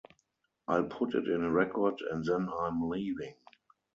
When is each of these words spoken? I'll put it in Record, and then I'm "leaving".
I'll 0.67 0.85
put 0.85 1.13
it 1.13 1.27
in 1.27 1.53
Record, 1.53 2.01
and 2.01 2.25
then 2.25 2.49
I'm 2.51 2.89
"leaving". 2.89 3.35